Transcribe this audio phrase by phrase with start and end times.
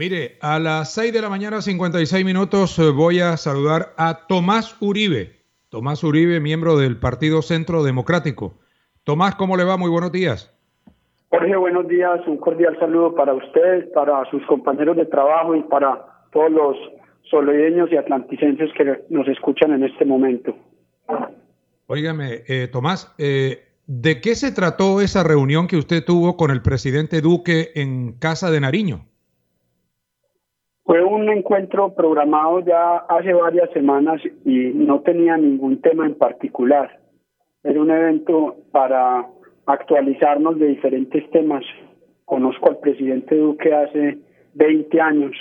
[0.00, 4.74] Mire, a las 6 de la mañana, 56 minutos, eh, voy a saludar a Tomás
[4.80, 5.42] Uribe.
[5.68, 8.54] Tomás Uribe, miembro del Partido Centro Democrático.
[9.04, 9.76] Tomás, ¿cómo le va?
[9.76, 10.58] Muy buenos días.
[11.28, 12.18] Jorge, buenos días.
[12.26, 16.76] Un cordial saludo para usted, para sus compañeros de trabajo y para todos los
[17.30, 20.56] solideños y atlanticenses que nos escuchan en este momento.
[21.88, 26.62] Óigame, eh, Tomás, eh, ¿de qué se trató esa reunión que usted tuvo con el
[26.62, 29.09] presidente Duque en Casa de Nariño?
[31.20, 36.98] Un encuentro programado ya hace varias semanas y no tenía ningún tema en particular.
[37.62, 39.26] Era un evento para
[39.66, 41.62] actualizarnos de diferentes temas.
[42.24, 44.16] Conozco al presidente Duque hace
[44.54, 45.32] 20 años.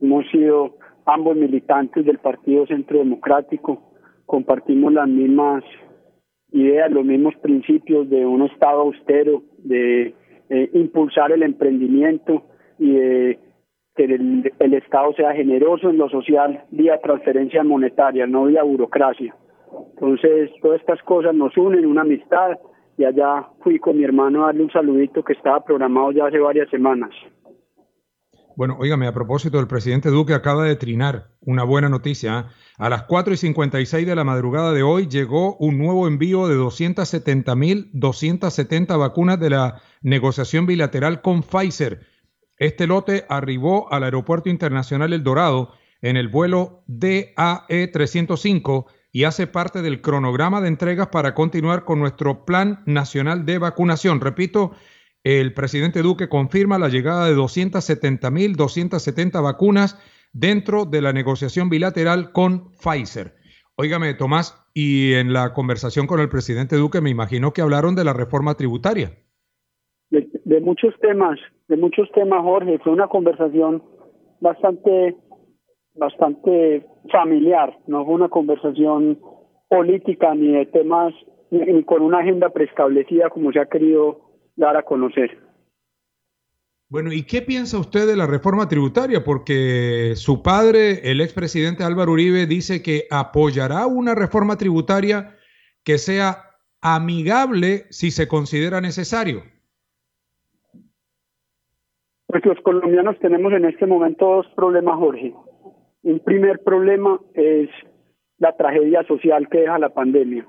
[0.00, 0.74] Hemos sido
[1.06, 3.80] ambos militantes del Partido Centro Democrático.
[4.26, 5.62] Compartimos las mismas
[6.50, 10.16] ideas, los mismos principios de un Estado austero, de
[10.50, 12.42] eh, impulsar el emprendimiento
[12.80, 13.38] y de
[14.06, 19.34] que el, Estado sea generoso en lo social vía transferencia monetaria, no vía burocracia.
[19.94, 22.58] Entonces, todas estas cosas nos unen, una amistad,
[22.98, 26.38] y allá fui con mi hermano a darle un saludito que estaba programado ya hace
[26.38, 27.10] varias semanas.
[28.54, 32.40] Bueno, óigame, a propósito, el presidente Duque acaba de trinar una buena noticia.
[32.40, 32.44] ¿eh?
[32.76, 36.56] A las 4 y 56 de la madrugada de hoy llegó un nuevo envío de
[36.56, 42.11] 270.270 vacunas de la negociación bilateral con Pfizer
[42.62, 49.48] este lote arribó al Aeropuerto Internacional El Dorado en el vuelo DAE 305 y hace
[49.48, 54.20] parte del cronograma de entregas para continuar con nuestro Plan Nacional de Vacunación.
[54.20, 54.76] Repito,
[55.24, 59.98] el presidente Duque confirma la llegada de 270.270 vacunas
[60.32, 63.34] dentro de la negociación bilateral con Pfizer.
[63.74, 68.04] Óigame, Tomás, y en la conversación con el presidente Duque me imagino que hablaron de
[68.04, 69.18] la reforma tributaria
[70.52, 72.78] de, muchos temas, de muchos temas, Jorge.
[72.80, 73.82] Fue una conversación
[74.40, 75.16] bastante,
[75.94, 79.18] bastante familiar, no fue una conversación
[79.68, 81.14] política ni de temas,
[81.50, 84.20] ni, con una agenda preestablecida como se ha querido
[84.56, 85.38] dar a conocer.
[86.90, 89.24] Bueno, ¿y qué piensa usted de la reforma tributaria?
[89.24, 95.34] Porque su padre, el expresidente Álvaro Uribe, dice que apoyará una reforma tributaria
[95.84, 96.50] que sea
[96.82, 99.51] amigable si se considera necesario.
[102.32, 105.34] Pues los colombianos tenemos en este momento dos problemas, Jorge.
[106.02, 107.68] Un primer problema es
[108.38, 110.46] la tragedia social que deja la pandemia.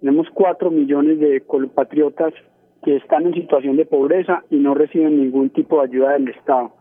[0.00, 2.34] Tenemos cuatro millones de compatriotas
[2.82, 6.72] que están en situación de pobreza y no reciben ningún tipo de ayuda del Estado.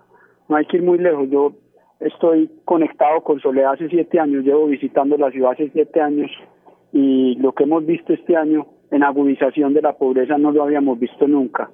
[0.49, 1.29] No hay que ir muy lejos.
[1.29, 1.53] Yo
[1.99, 6.31] estoy conectado con Soledad hace siete años, llevo visitando la ciudad hace siete años
[6.91, 10.97] y lo que hemos visto este año en agudización de la pobreza no lo habíamos
[10.99, 11.69] visto nunca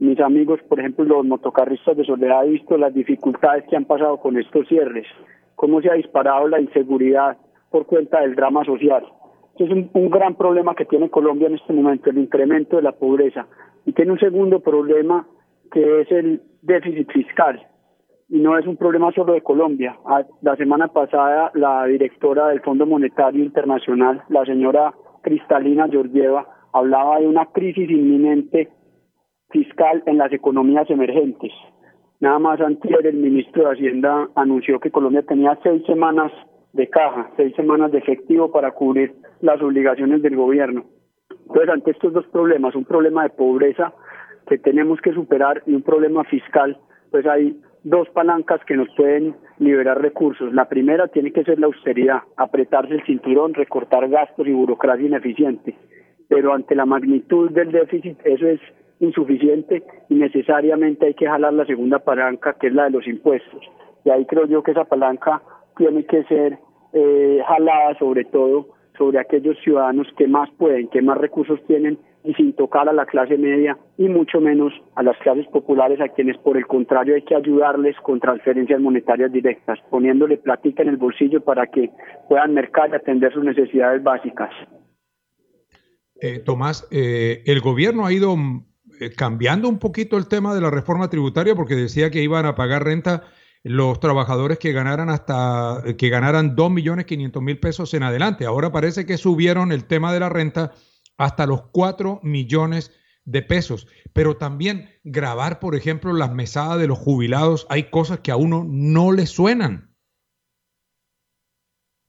[0.00, 4.16] mis amigos, por ejemplo, los motocarristas de Soledad, han visto las dificultades que han pasado
[4.16, 5.06] con estos cierres,
[5.54, 7.36] cómo se ha disparado la inseguridad
[7.70, 9.04] por cuenta del drama social.
[9.52, 12.82] Este es un, un, gran problema que tiene Colombia en este momento, el incremento de
[12.82, 13.46] la pobreza.
[13.84, 15.26] Y tiene un segundo problema
[15.70, 17.60] que es el déficit fiscal.
[18.30, 19.98] Y no es un problema solo de Colombia.
[20.06, 27.18] Ah, la semana pasada la directora del Fondo Monetario Internacional, la señora Cristalina Georgieva, hablaba
[27.18, 28.70] de una crisis inminente
[29.50, 31.52] fiscal en las economías emergentes.
[32.20, 36.30] Nada más antes el ministro de Hacienda anunció que Colombia tenía seis semanas
[36.72, 40.84] de caja, seis semanas de efectivo para cubrir las obligaciones del gobierno.
[41.46, 43.92] Entonces, ante estos dos problemas, un problema de pobreza
[44.46, 46.78] que tenemos que superar y un problema fiscal,
[47.10, 50.52] pues hay dos palancas que nos pueden liberar recursos.
[50.52, 55.74] La primera tiene que ser la austeridad, apretarse el cinturón, recortar gastos y burocracia ineficiente.
[56.28, 58.60] Pero ante la magnitud del déficit, eso es
[59.00, 63.60] insuficiente y necesariamente hay que jalar la segunda palanca, que es la de los impuestos.
[64.04, 65.42] Y ahí creo yo que esa palanca
[65.76, 66.58] tiene que ser
[66.92, 72.34] eh, jalada sobre todo sobre aquellos ciudadanos que más pueden, que más recursos tienen y
[72.34, 76.36] sin tocar a la clase media y mucho menos a las clases populares a quienes
[76.38, 81.40] por el contrario hay que ayudarles con transferencias monetarias directas, poniéndole platica en el bolsillo
[81.40, 81.90] para que
[82.28, 84.50] puedan mercar y atender sus necesidades básicas.
[86.20, 88.36] Eh, Tomás, eh, el gobierno ha ido
[89.16, 92.84] cambiando un poquito el tema de la reforma tributaria porque decía que iban a pagar
[92.84, 93.24] renta
[93.62, 98.46] los trabajadores que ganaran hasta que ganaran 2 millones 500 mil pesos en adelante.
[98.46, 100.72] Ahora parece que subieron el tema de la renta
[101.18, 103.86] hasta los 4 millones de pesos.
[104.12, 108.64] Pero también grabar, por ejemplo, las mesadas de los jubilados, hay cosas que a uno
[108.66, 109.90] no le suenan.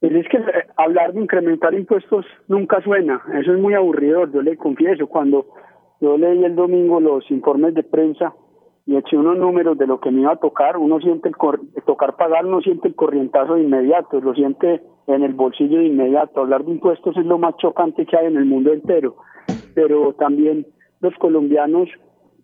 [0.00, 4.42] Pues es que eh, hablar de incrementar impuestos nunca suena, eso es muy aburrido, yo
[4.42, 5.46] le confieso, cuando
[6.02, 8.34] yo leí el domingo los informes de prensa
[8.86, 11.34] y eché unos números de lo que me iba a tocar, uno siente el
[11.86, 16.40] tocar pagar, uno siente el corrientazo de inmediato, lo siente en el bolsillo de inmediato.
[16.40, 19.14] Hablar de impuestos es lo más chocante que hay en el mundo entero,
[19.76, 20.66] pero también
[21.00, 21.88] los colombianos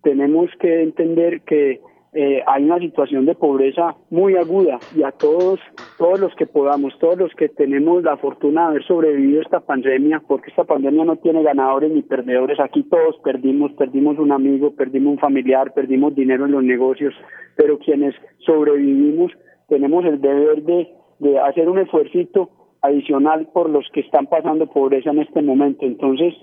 [0.04, 1.80] tenemos que entender que
[2.14, 5.60] eh, hay una situación de pobreza muy aguda y a todos,
[5.98, 10.22] todos los que podamos, todos los que tenemos la fortuna de haber sobrevivido esta pandemia,
[10.26, 15.12] porque esta pandemia no tiene ganadores ni perdedores, aquí todos perdimos, perdimos un amigo, perdimos
[15.12, 17.14] un familiar, perdimos dinero en los negocios,
[17.56, 19.32] pero quienes sobrevivimos
[19.68, 20.88] tenemos el deber de,
[21.18, 22.50] de hacer un esfuerzo
[22.80, 25.84] adicional por los que están pasando pobreza en este momento.
[25.84, 26.34] Entonces,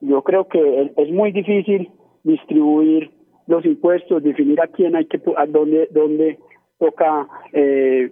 [0.00, 1.88] yo creo que es muy difícil
[2.24, 3.10] distribuir
[3.46, 6.38] los impuestos, definir a quién hay que, a dónde, dónde
[6.78, 8.10] toca eh,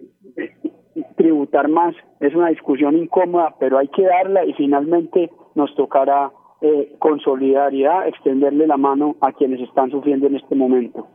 [1.16, 1.94] tributar más.
[2.20, 6.30] Es una discusión incómoda, pero hay que darla y finalmente nos tocará
[6.60, 11.08] eh, consolidar y extenderle la mano a quienes están sufriendo en este momento.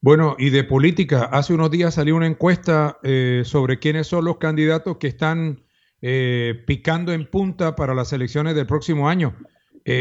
[0.00, 4.38] Bueno, y de política, hace unos días salió una encuesta eh, sobre quiénes son los
[4.38, 5.64] candidatos que están
[6.00, 9.34] eh, picando en punta para las elecciones del próximo año.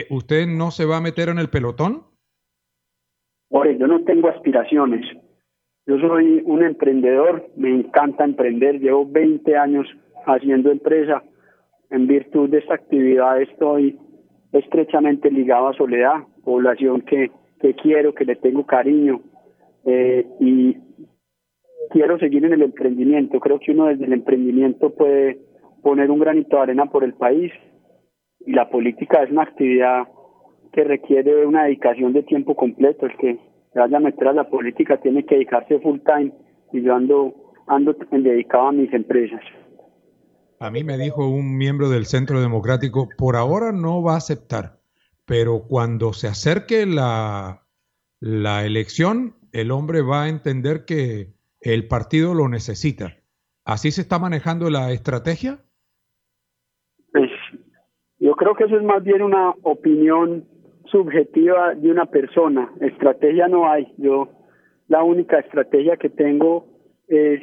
[0.10, 2.04] ¿Usted no se va a meter en el pelotón?
[3.50, 5.06] Oye, yo no tengo aspiraciones.
[5.86, 9.88] Yo soy un emprendedor, me encanta emprender, llevo 20 años
[10.26, 11.24] haciendo empresa.
[11.90, 13.98] En virtud de esta actividad estoy
[14.52, 19.22] estrechamente ligado a Soledad, población que, que quiero, que le tengo cariño
[19.86, 20.76] eh, y
[21.92, 23.40] quiero seguir en el emprendimiento.
[23.40, 25.40] Creo que uno desde el emprendimiento puede
[25.82, 27.54] poner un granito de arena por el país
[28.46, 30.04] y la política es una actividad
[30.78, 33.08] que requiere una dedicación de tiempo completo.
[33.08, 33.40] El que
[33.74, 36.32] vaya a meter a la política tiene que dedicarse full time
[36.72, 37.34] y yo ando,
[37.66, 39.42] ando dedicado a mis empresas.
[40.60, 44.78] A mí me dijo un miembro del Centro Democrático, por ahora no va a aceptar,
[45.26, 47.64] pero cuando se acerque la,
[48.20, 53.18] la elección, el hombre va a entender que el partido lo necesita.
[53.66, 55.58] ¿Así se está manejando la estrategia?
[57.12, 57.32] Pues
[58.20, 60.46] yo creo que eso es más bien una opinión
[60.92, 62.72] subjetiva de una persona.
[62.82, 63.88] Estrategia no hay.
[63.98, 64.30] Yo
[64.88, 66.66] la única estrategia que tengo
[67.08, 67.42] es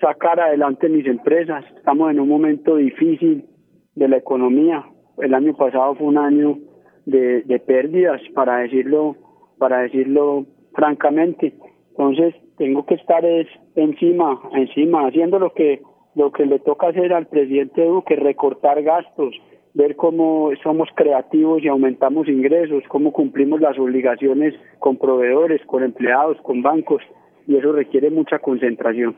[0.00, 1.64] sacar adelante mis empresas.
[1.76, 3.46] Estamos en un momento difícil
[3.94, 4.84] de la economía.
[5.18, 6.58] El año pasado fue un año
[7.06, 9.16] de, pérdidas, para decirlo,
[9.58, 11.54] para decirlo francamente.
[11.90, 15.80] Entonces tengo que estar es encima, encima, haciendo lo que
[16.14, 19.34] lo que le toca hacer al presidente Duque, recortar gastos,
[19.76, 26.38] ver cómo somos creativos y aumentamos ingresos, cómo cumplimos las obligaciones con proveedores, con empleados,
[26.42, 27.02] con bancos,
[27.46, 29.16] y eso requiere mucha concentración.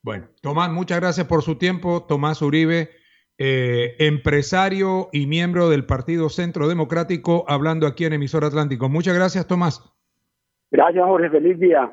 [0.00, 2.04] Bueno, Tomás, muchas gracias por su tiempo.
[2.06, 2.90] Tomás Uribe,
[3.36, 8.88] eh, empresario y miembro del Partido Centro Democrático, hablando aquí en Emisor Atlántico.
[8.88, 9.82] Muchas gracias, Tomás.
[10.70, 11.30] Gracias, Jorge.
[11.30, 11.92] Feliz día.